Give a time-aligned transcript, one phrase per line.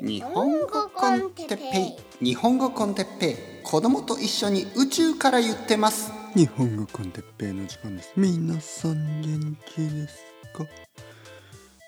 [0.00, 2.24] 日本語コンテッペイ。
[2.24, 3.36] 日本語コンテッペイ。
[3.64, 6.12] 子供と一緒に宇宙から言ってます。
[6.36, 8.12] 日本語コンテッペイの時間です。
[8.16, 10.18] 皆さん元気です
[10.54, 10.64] か？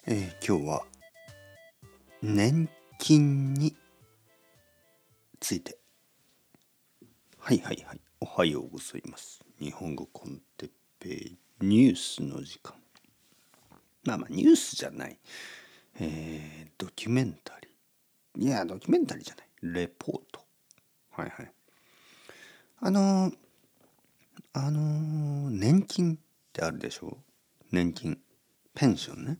[0.08, 0.82] えー、今日は
[2.20, 2.68] 年
[2.98, 3.76] 金に
[5.38, 5.78] ついて。
[7.38, 8.00] はいはいはい。
[8.20, 9.40] おはようございます。
[9.60, 12.74] 日本語コンテッペイニュースの時間。
[14.02, 15.16] まあまあニュースじゃない。
[16.02, 17.49] えー、ドキュメンタリー
[18.38, 19.46] いやドキュメンタリーじゃない。
[19.74, 20.40] レポート。
[21.10, 21.52] はいはい。
[22.80, 23.34] あのー、
[24.52, 26.18] あのー、年金っ
[26.52, 27.18] てあるでしょ？
[27.70, 28.18] 年金。
[28.74, 29.38] ペンションね。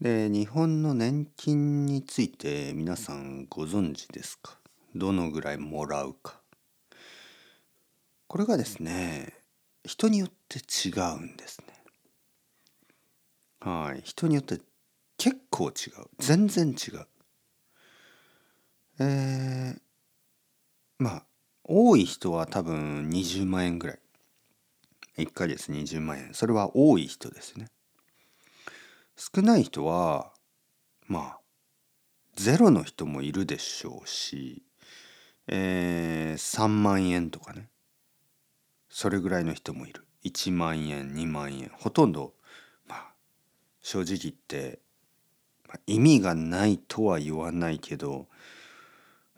[0.00, 4.58] で日本の年金について皆さんご存知ですか？
[4.94, 6.40] どのぐらいもらうか。
[8.28, 9.34] これがですね
[9.84, 11.66] 人によって違うんですね。
[13.60, 14.00] はい。
[14.04, 14.60] 人によって
[15.18, 16.06] 結構違う。
[16.18, 17.06] 全然違う
[19.00, 19.80] えー、
[20.98, 21.26] まあ
[21.64, 23.98] 多い人は多分20万円ぐらい。
[25.16, 26.34] 1ヶ月20万円。
[26.34, 27.68] それは多い人ですね。
[29.16, 30.32] 少ない人は
[31.06, 31.38] まあ
[32.36, 34.62] ゼロの人もいるでしょうし、
[35.46, 37.70] えー、3万円とかね。
[38.90, 40.06] それぐらいの人もいる。
[40.24, 41.70] 1万円2万円。
[41.78, 42.34] ほとんど
[42.86, 43.12] まあ
[43.80, 44.80] 正直言って
[45.86, 48.26] 意味がないとは言わないけど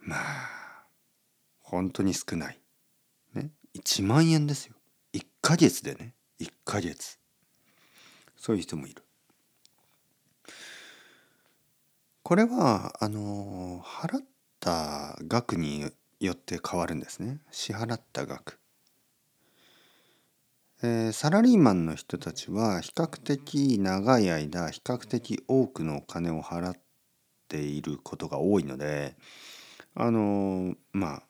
[0.05, 0.85] まあ
[1.61, 2.59] 本当に少ない。
[3.33, 4.75] ね1万円ですよ。
[5.13, 7.19] 1ヶ月でね1ヶ月。
[8.37, 9.03] そういう人もいる。
[12.23, 14.21] これはあの払っ
[14.59, 18.59] た額によって変わるんですね支払った額。
[20.81, 26.75] え、サラリーマンの人たちは比較的長い間比較的多くのお金を払っ
[27.47, 29.15] ていることが多いので
[29.95, 31.23] あの、まあ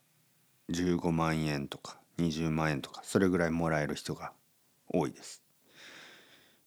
[0.69, 4.31] 15万円とか20万円とかそれぐらいもらえる人が
[4.88, 5.44] 多いです。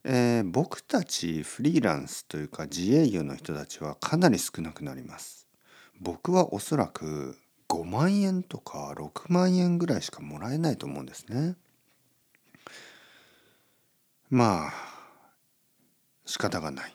[0.05, 5.49] えー、僕たちフリーランスというか自営業の人たちはかなり少なくなります。
[6.01, 7.37] 僕はおそらく
[7.69, 11.57] 5万円とか6万円ぐらいしかもらえないと思うんですね。
[14.31, 14.73] まあ
[16.25, 16.95] 仕方がない、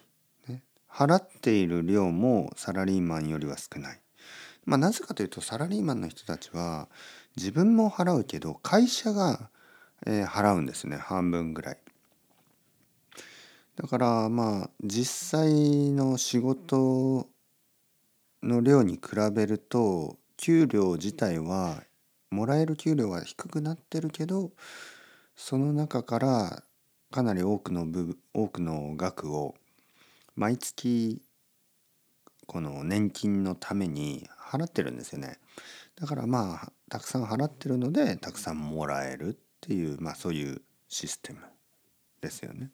[0.89, 4.01] 払っている量もサラリーマンよりは少ない。
[4.65, 6.87] まあ、なぜかというとサラリーマンの人たちは
[7.35, 9.49] 自分も払うけど会社が、
[10.05, 11.77] えー、払うんですね半分ぐらい。
[13.75, 17.27] だからまあ実際の仕事
[18.43, 19.01] の量に比
[19.33, 21.83] べると給料自体は
[22.29, 24.51] もらえる給料は低くなってるけど
[25.35, 26.63] その中から
[27.11, 29.55] かなり多くの部多くの額を
[30.35, 31.21] 毎月
[32.51, 35.39] この年金のために払ってるんですよね。
[35.95, 41.39] だからまあたくさん払ってるのでたくさんもらえるっていうまあそういうシステム
[42.19, 42.71] ですよね。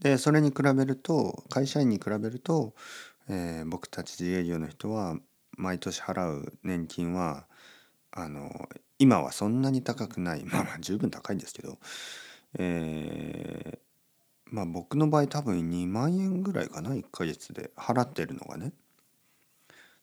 [0.00, 2.74] でそれに比べると会社員に比べると、
[3.30, 5.16] えー、僕たち自営業の人は
[5.56, 7.46] 毎年払う年金は
[8.10, 11.78] あの今はそんなに高くないまあまあ十分高いんですけど
[12.58, 13.78] え、
[14.50, 18.72] まあ僕の場合多分2万円ぐらいかな1ヶ月で払ってるのがね。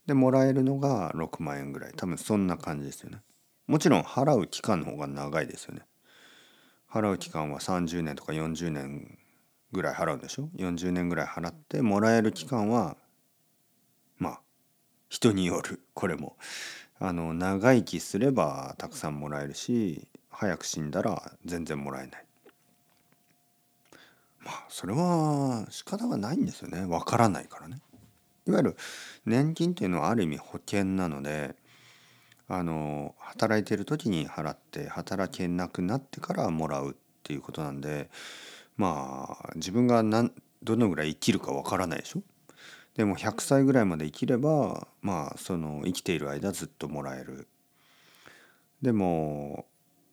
[0.05, 1.93] でもらえるのが6万円ぐらい。
[1.95, 3.21] 多分そんな感じですよね。
[3.67, 5.81] もちろん払う期間の方が長いですよね。
[6.89, 9.17] 払う期間は30年とか40年
[9.73, 12.95] ぐらい払うんでしょ？40年ぐらい払ってもらえる期間は
[14.17, 14.41] まあ
[15.09, 15.81] 人による。
[15.93, 16.37] これも。
[16.99, 22.26] あの長生きすればたくさんもらえるし早く死んだら全然もらえない。
[24.47, 26.85] まあそれは仕方がないんですよね。
[26.85, 27.81] わからないからね。
[28.47, 28.77] いわゆる
[29.25, 31.57] 年金っていうのはある意味保険なので
[32.47, 36.93] あの働いてる時に払って働けなくなってからもらうっ
[37.23, 38.09] ていうことなんで
[38.77, 40.31] まあ自分が何
[40.63, 42.21] どのぐらい生きるかわからないでしょ。
[42.95, 47.49] でも100歳ぐらいまで生きればまあその生きている間ずっともらえる。
[48.81, 49.65] でも、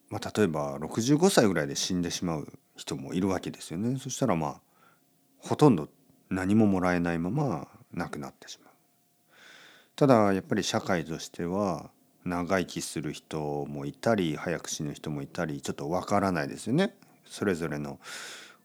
[0.09, 2.47] まあ、例えば65歳ぐらいで死んでしまう。
[2.75, 3.97] 人もいるわけですよね。
[3.99, 4.61] そしたらまあ
[5.39, 5.89] ほとんど
[6.29, 8.73] 何ももらえないまま亡くなってしまう。
[9.95, 11.89] ただやっぱり社会としては
[12.25, 16.95] 長生きする人もいたり早く死ぬ人もいたりちょっとわからないですよね。
[17.25, 17.99] それぞれの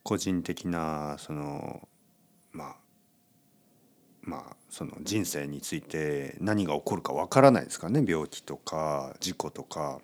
[0.02, 1.88] 個人的なその
[2.52, 2.76] まあ
[4.22, 8.04] まあその人生について何が起こるかわからないですからね。
[8.06, 10.00] 病気とか事故とか。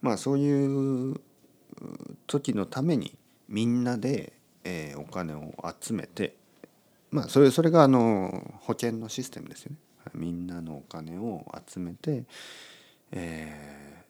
[0.00, 1.20] まあそういう
[2.26, 3.16] 時のために
[3.48, 4.32] みんなで、
[4.64, 6.36] えー、お金を集めて
[7.10, 9.78] まあそれそれがあの保険のシステムですよね。
[10.14, 12.24] みんなのお金を集めて、
[13.12, 14.04] え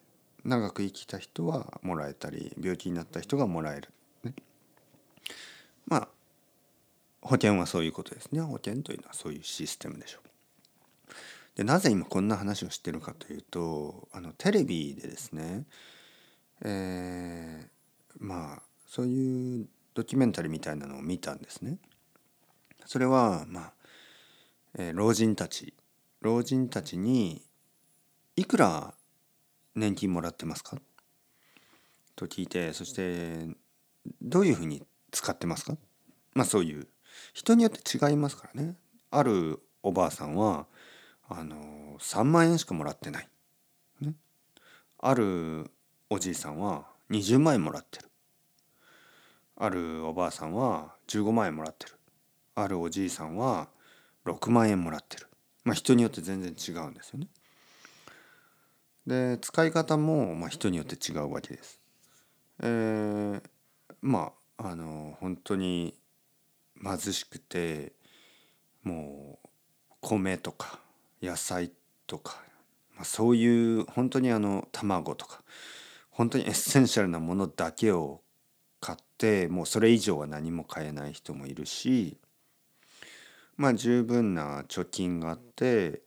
[0.44, 3.88] ー、長く生きた人はもらえたり病気になった人がもらえる、
[4.22, 4.34] ね、
[5.86, 6.08] まあ
[7.20, 10.28] 保険はそういうことですね保険というのはそういうシステムでしょう。
[11.56, 15.64] でなぜ今こんな話をしてるかというとあのテレビでですね、
[16.64, 21.78] えー、まあそういうドキュメンタリーみたいなのを見たんですね。
[22.86, 23.72] それはまあ、
[24.78, 25.74] えー、老人たち
[26.20, 27.42] 老人たちに
[28.36, 28.94] いくら
[29.74, 30.78] 年金もらってますか？
[32.16, 33.46] と聞いてそして
[34.20, 34.82] どういうふうに
[35.12, 35.76] 使ってますか？
[36.34, 36.88] まあそういう
[37.34, 38.76] 人によって違いますからね。
[39.10, 40.66] あるおばあさんは
[41.28, 43.28] あの3万円しかもらってない。
[44.00, 44.14] ね、
[44.98, 45.70] ある
[46.10, 48.08] おじいさんは20万円もらってる。
[49.56, 51.92] あるおばあさんは15万円もらってる。
[52.54, 53.68] あるおじいさんは
[54.24, 55.26] 6万円もらってる。
[55.64, 57.26] まあ人によって全然違うんですよね。
[59.06, 61.78] で使い方もまあ人によって違うわけです。
[62.62, 63.42] えー、
[64.00, 65.94] まああの本当に
[66.82, 67.92] 貧しくて
[68.82, 69.48] もう
[70.00, 70.78] 米とか
[71.22, 71.70] 野菜
[72.06, 72.40] とか、
[72.96, 73.46] まあ、そうい
[73.80, 75.42] う本当にあの卵とか
[76.18, 78.22] 本当に essential なものだけを
[78.80, 82.18] 買ってもうそれ以上は何も買えない人もいるし
[83.56, 86.02] まあ十分な貯金があって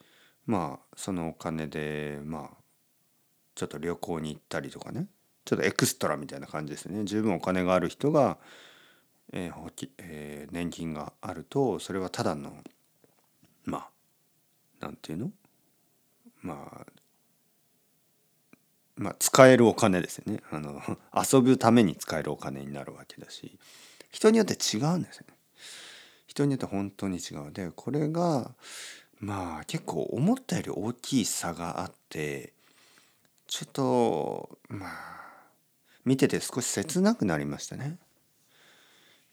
[0.46, 2.58] まあそのお金でまあ
[3.56, 5.08] ちょっと旅行に行ったりとかね。
[5.46, 7.06] ちょっと extra みたいな感じですね。
[7.06, 8.38] 十分お金がある人が、
[9.32, 12.52] えーえー、年金があるとそれはただの
[13.64, 13.88] ま
[14.82, 15.32] あなんていうの？
[16.42, 17.01] まあ
[19.02, 20.42] まあ使えるお金ですよね。
[20.52, 20.80] あの
[21.12, 23.58] 遊ぶために使えるお金になるわけだし。
[24.12, 25.36] 人によって違うんですよね。
[26.28, 27.52] 人によって本当に違う。
[27.52, 28.54] でこれが
[29.20, 32.54] まあ結構思ったより大きい差があって
[33.48, 35.22] ちょっとまあ
[36.06, 37.98] 見てて少し切なくなりましたね。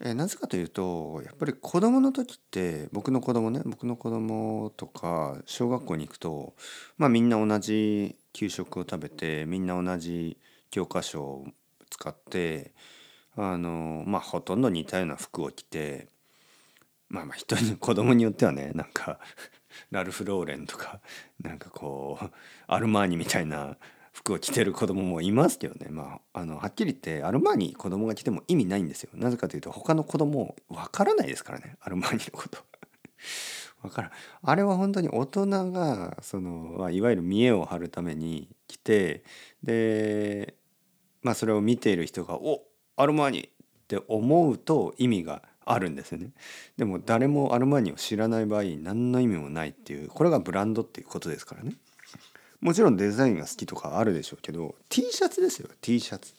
[0.00, 6.54] えなぜかというとやっぱり子供の時って僕の子供ね僕の子供とか小学校に行くと
[6.96, 10.38] まあみんな同じ給食を食べてみんな同じ
[10.70, 11.46] 教科書を
[11.90, 12.72] 使って
[13.34, 16.06] あのまあほとんど似たような服を着て
[17.08, 19.18] まあまあ人に 子供によってはねなんか
[19.90, 21.00] ラルフ・ローレンとか
[21.42, 22.30] なんかこう
[22.68, 23.76] アルマーニみたいな
[24.12, 25.88] 服を着てる子供もいますけどね。
[25.90, 29.10] まああのはっきり言ってアルマーニ子供が着ても意味ないんですよ。
[29.14, 31.76] なぜかというと他の子供わからないですからね。
[31.80, 32.67] アルマーニのこと。
[33.88, 34.10] わからん。
[34.42, 39.24] あれは本当に大人がその、いわゆる見栄を張るために来て
[39.62, 40.54] で
[41.22, 42.62] まあそれを見ている人が「お
[42.96, 43.50] アルマーニ!」っ
[43.88, 46.30] て思うと意味があるんですよね。
[46.76, 51.74] でも誰もアルマーニを知らない場合何の意味もないっていうこれがブランドっていうことですからね。
[52.60, 55.68] もちろんデザインが好きとかあるでしょうけど T シャツですよ。
[55.80, 56.32] T シャツ。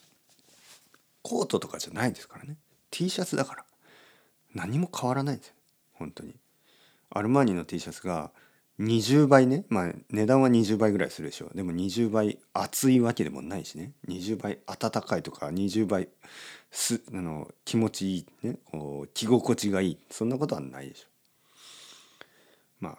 [1.22, 2.56] コートとかじゃないですからね。
[2.90, 3.64] T シャツだから。
[4.54, 5.54] 何も変わらないんですよ。
[5.92, 6.34] 本当に。
[7.10, 8.30] アルマーニの T シャツが
[8.80, 9.64] 20倍ね。
[9.68, 11.56] まあ値段は20倍ぐらいするでしょう。
[11.56, 13.92] でも20倍厚いわけでもないしね。
[14.08, 16.08] 20倍暖かいとか20倍
[16.70, 18.56] すあの気持ちいいね。
[18.64, 19.98] こう着心地がいい。
[20.10, 21.06] そんなことはないでしょ
[22.80, 22.84] う。
[22.84, 22.98] まあ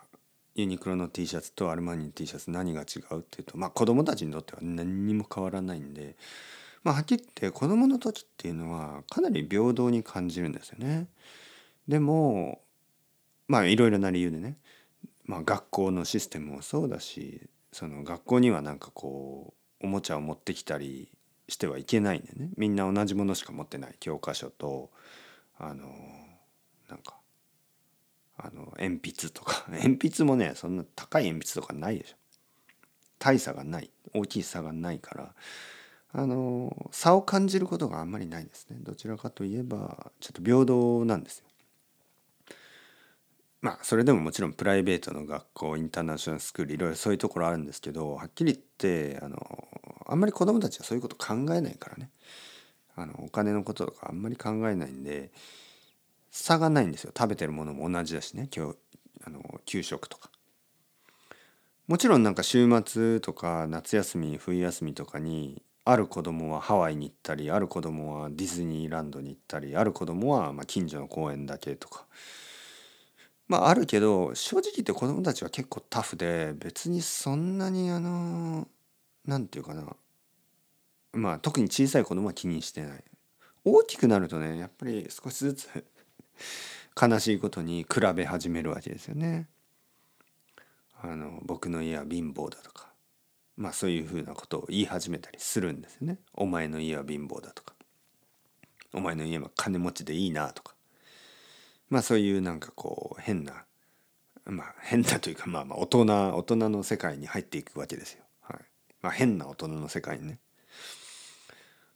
[0.56, 6.16] ユニクロの T シャツとアルマーニの T シャツ何が違うっていうとまあ子供たちにとっては何にも変わらないんで、
[6.84, 11.08] まあ、はっきり言って子供の時っていうのはかなり平等に感じるんですよね。
[11.88, 12.62] でも
[13.52, 14.56] まあいろいろな理由でね、
[15.26, 21.12] まあ、学校のシステムもそうだしその学校にはなんかこうおもちゃを持ってきたり
[21.50, 22.52] してはいけないんでね。
[22.56, 23.96] みんな同じものしか持ってない。
[24.00, 24.90] 教科書と
[25.58, 25.84] あの
[26.90, 27.18] なんか
[28.38, 29.66] あの鉛筆とか。
[29.70, 32.16] 鉛筆もねそんな高い鉛筆とかないでしょ。
[33.20, 33.92] 大差がない。
[34.14, 35.36] 大きい差がないから。
[36.14, 38.78] あの差を感じることがあんまりないですね。
[38.80, 41.51] どちらかといえばちょっと平等なんですよ。
[43.62, 49.68] まあそれでももちろんプライベートの学校インターナショナルスクールいろいろそういうところあるんですけどはっきり言ってあの
[50.08, 52.10] あんまり子どもたちはそういうこと考えないからね。
[52.96, 55.32] あのお金のこととかあんまり考えないんで
[56.30, 57.14] 差がないんですよ。
[57.18, 58.50] 食べてるものも同じだしね。
[58.56, 58.76] 今日
[59.26, 60.30] あの給食とか。
[61.88, 72.06] もちろんなんか週末とか夏休み冬休みとかにある子供はハワイに行ったりある子供はディズニーランドに行ったりある子供はま近所の公園だけとか。
[73.52, 78.66] まああるけど正直言って子供たちは結構タフで別にそんなにあの
[79.26, 79.94] 何て言うかな
[81.12, 83.04] まあ特に小さい子供は気にしてない
[83.66, 85.68] 大きくなるとねやっぱり少しずつ
[87.00, 89.50] 悲しいことに比べ始めるわけですよね。
[91.02, 92.94] あの僕の家は貧乏だとか
[93.58, 96.20] まあそういうふうなことを言い始めたりするんですよね。
[96.34, 97.76] お前の家は貧乏だとか
[98.94, 100.74] お前の家は金持ちでいいなとか
[101.92, 103.66] まあそういうなんかこう変な
[104.46, 108.24] まあ変なというかまあまあ大人大人の世界に入っていくわけですよ。
[108.42, 108.60] はい。
[109.02, 110.40] まあ、変な大人の世界にね。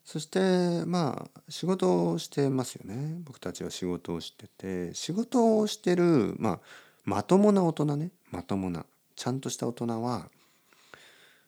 [0.03, 3.21] そしてまあ仕事をしてますよね。
[3.23, 6.59] 僕たちは仕事をしてて仕事をしてる、まあ、
[7.05, 8.11] まともな大人ね。
[8.31, 8.85] まともな
[9.15, 10.29] ちゃんとした大人は、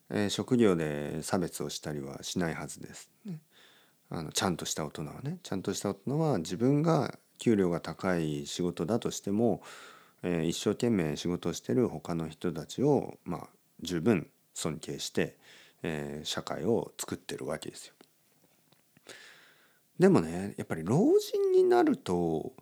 [0.10, 3.42] えー、職業で差別をしたりはしないはずです、ね、
[4.10, 5.40] あのちゃんとした大人はね。
[5.44, 9.62] ちゃんとした大人は自分が給料が高い仕事だとしても、
[10.24, 13.48] えー、一生懸命仕事をしてる他の人たちを、まあ、
[13.82, 15.38] 十分尊敬して、
[15.84, 17.94] えー、社会を作ってるわけですよ。
[20.00, 22.54] でもねやっぱり老人になると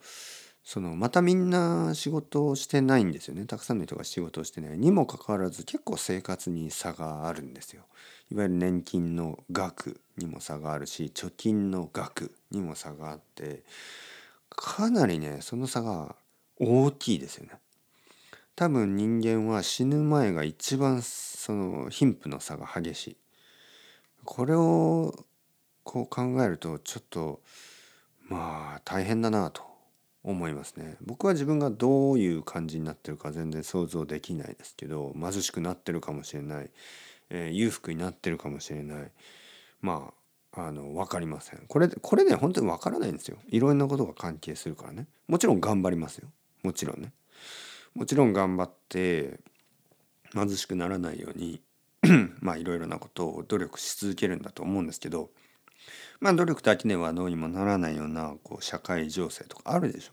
[0.64, 7.84] そのまたみんな仕事をしてないんですよねたくさんの人が仕事をしてないにもかかわらず結構生活に差があるんですよ。
[8.32, 13.64] いわゆる年金の額にも差があるし貯金の額にも差があって
[14.50, 16.16] かなりねその差が
[16.60, 17.52] 大きいですよね。
[18.56, 23.18] 多分人間は死ぬ前が一番その貧富の差が激しい。
[24.24, 25.14] これを
[25.84, 27.42] こう考えるとちょっと
[28.28, 29.62] まあ大変だなと
[30.24, 36.70] 思いますね僕は自分がどういう感じになってるか全然想像できないですけど貧しくなってるかもしれない、
[37.30, 39.12] えー、裕福になってるかもしれない
[39.82, 40.14] まあ
[40.58, 41.62] あの分かりません。
[41.68, 43.38] これこれね本当に分からないんですよ。
[43.48, 45.08] いろんなことが関係するからね。
[45.28, 46.30] もちろん頑張りますよ。
[46.64, 47.12] もちろんね。
[47.94, 49.40] もちろん頑張って
[50.34, 51.62] 貧しくならないように
[52.42, 55.30] まあいろいろなことを努力し続けるんだと思うんですけど
[56.20, 60.12] まあ努力だけではどうにもならないようなこう社会情勢とかあるでしょ。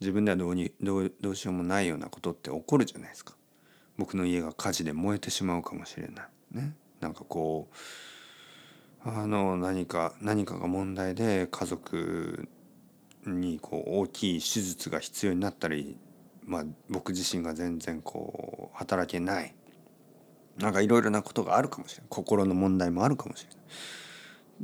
[0.00, 3.34] 自分ではどうにどうどうしようもないようなことって起こるじゃないですか。
[3.96, 6.26] 僕の家が火事で燃えてしまうかもしれない。
[6.50, 6.74] ね。
[7.00, 7.76] なんかこう
[9.04, 12.48] あの何か何かが問題で家族
[13.26, 15.98] にこう大きい手術が必要になったり、
[16.44, 19.54] まあ、僕自身が全然こう働けない。
[20.58, 22.06] なんかいろいろなことがあるかもしれない。
[22.10, 23.58] 心の問題もあるかもしれない。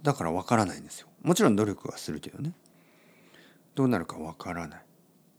[0.03, 1.09] だからわからないんですよ。
[1.23, 2.53] もちろん努力はするけどね。
[3.75, 4.85] どうなるかわからない。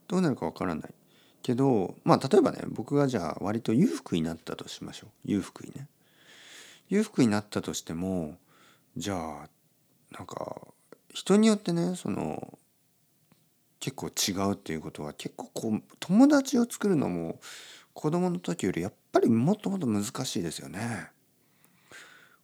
[0.07, 0.93] どうなるかわからない。
[1.41, 5.09] けどまあ例えばね僕がじゃあ割と裕福になったとしましょう。
[5.23, 5.87] 裕福にね。
[6.89, 8.35] 裕福になったとしても
[8.97, 9.49] じゃあ
[10.11, 10.67] なんか
[11.13, 12.57] 人によってねその
[13.79, 17.39] 結構違うっていうことは結構こう友達を作るのも
[17.93, 21.11] 子供の時よりやっぱりもっともっと難しいですよね。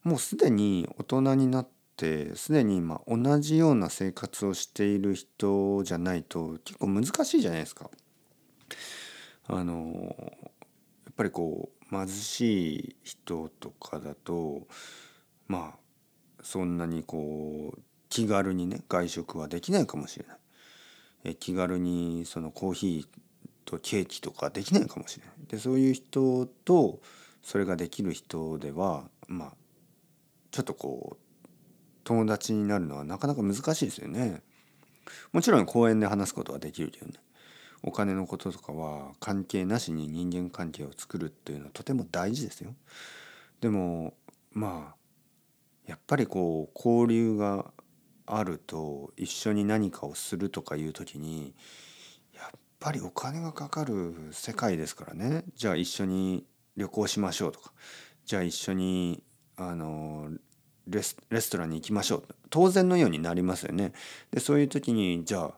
[0.03, 7.89] もうすでに大人になってすでに今同じような生活をしている人じゃないと結構難しいじゃないですか。
[9.47, 10.15] あの
[11.05, 14.67] やっぱりこう貧しい人とかだと
[15.47, 15.84] まあ
[16.45, 20.37] そんなにこう気軽にね外食はできないかもしれない。
[21.23, 23.19] え気軽にそのコーヒー
[23.65, 25.35] とケーキとかできないかもしれない。
[25.47, 26.99] でそういう人と
[27.41, 29.53] それができる人ではまあ
[30.51, 31.47] ちょっとこう
[32.03, 34.43] 友達になるのはなかなか難しいですよね。
[35.33, 37.13] もちろん公園で話すことはできるけどね。
[37.81, 42.75] お金のこととかは関係なしに人間関係を作るっていうのはとても大事ですよ。
[43.61, 44.13] でも
[44.51, 45.04] まあ
[45.85, 47.71] やっぱりこう交流が
[48.25, 51.53] あると一緒に何かをするとかいう時に
[52.33, 55.43] やっぱりお金がかかる世界ですからね。
[55.55, 57.71] じゃあ一緒に旅行しましょうとか。
[58.25, 59.23] じゃあ一緒に
[59.57, 60.29] あの
[60.87, 62.23] レスレストランに行きましょう。
[62.49, 63.93] 当然のようになりますよね。
[64.31, 65.51] でそういう時にじゃあ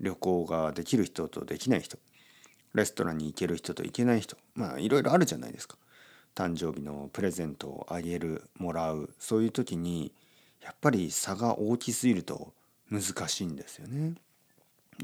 [0.00, 1.98] 旅行ができる人とできない人。
[2.74, 4.36] レストランに行ける人と行けない人。
[4.54, 5.76] まあいろいろあるじゃないですか。
[6.34, 10.12] 誕生日のプレゼントをあげるもらうそういう時に
[10.62, 12.52] やっぱり差が大きすぎると
[12.90, 14.14] 難しいんですよね。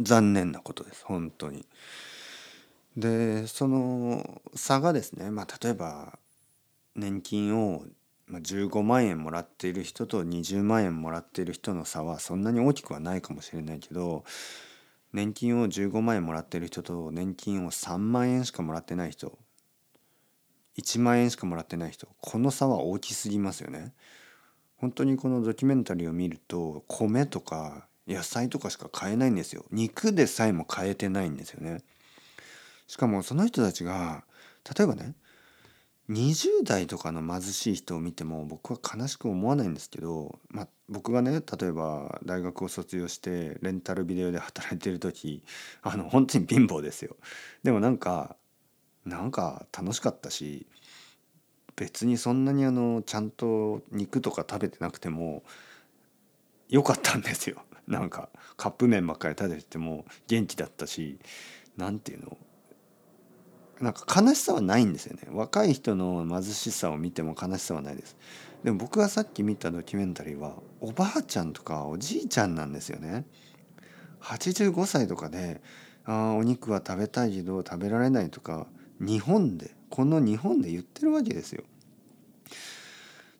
[0.01, 1.65] 残念なことです本当に。
[2.97, 6.19] でその差がですねまあ例えば
[6.95, 7.85] 年金を、
[8.31, 14.25] 15万円もらっている人と20万円もらっている人の差はそんなに大きくはないかもしれないけど
[15.13, 19.39] 年金を15万円もらっている人と年金を3万円しかもらってない人
[20.79, 23.93] 1万円しかもらってない人この差は大きすぎますよね。
[24.79, 29.65] 本当にこのドキュメンタリーを見ると米とか野菜とかしか買えないんですよ。
[29.71, 31.83] 肉でさえも買えてないんですよね。
[32.87, 34.25] しかもその人たちが
[34.77, 35.15] 例えばね
[36.11, 45.43] 20代とかの貧しい人を見ても僕は悲しく思わないんですけど、まあ、僕がね例えば大学を卒業してレンタルビデオで働いてる時
[45.83, 47.17] あの本当に貧乏ですよ。
[47.65, 48.37] でもなんか
[49.07, 50.67] なんか楽しかったし
[51.77, 55.45] 別にそんなにあのちゃんと肉とか食べてなくても
[56.69, 57.63] 良かったんですよ。
[57.87, 61.21] なんかカップ麺ばっかり食べてても元気だったし
[61.77, 62.37] 何ていうの
[63.81, 65.29] なんか悲しさはないんですよね。
[65.31, 68.17] 若い人の貧しさを見ても悲しさはないです。
[68.65, 73.27] でも僕がさっき見たドキュメンタリーはおばあちゃんとかおじいちゃんなんですよね。
[74.23, 75.61] 85歳とかで
[76.05, 78.67] あお肉は食べたいけど食べられないとか
[79.01, 81.65] 日本でこの日本で言ってるわけですよ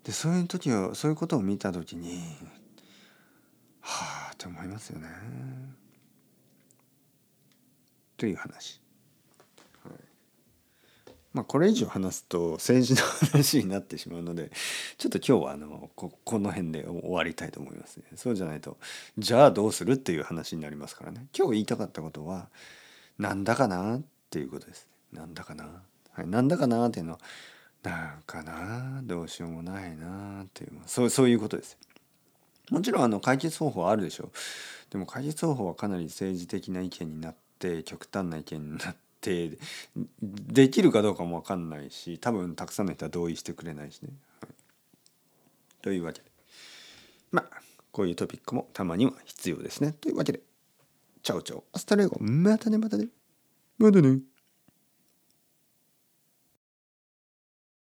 [0.05, 2.21] でそういう時はそういうことを見た時に
[3.81, 5.09] はあって思いますよね
[8.17, 8.81] という話
[11.37, 14.51] まあ、これ以上話すと政治の話になってしまうので
[14.97, 18.05] ちょっと今日はあのここの辺で終わりたいと思いますね。
[18.15, 18.79] そうじゃないと
[19.19, 21.27] じゃあどうするっていう話になりますからね。
[21.37, 22.49] 今日言いたかったことは
[23.19, 24.96] なんだかなっていうことですね。
[25.13, 25.83] なんだかな？
[26.13, 27.19] はい、なんだかなっていうのは
[27.83, 31.79] なんかなどうしようもないなっていうそうそういうことです。
[32.71, 34.31] もちろんあの解決方法はあるでしょう。
[34.91, 39.59] でも解決方法はかなり政治的な意見になって極端な意見になって
[40.23, 44.11] できるかどうかも分かんないし多分たくさんの人は同意してくれないしね。
[44.41, 44.51] はい、
[45.83, 46.31] というわけで
[47.31, 47.61] まあ
[47.93, 49.93] こういうトピックもたまには必要ですね。
[49.93, 50.41] というわけで
[51.23, 53.07] ciao ciao hasta luego またねまたね
[53.79, 54.19] またね。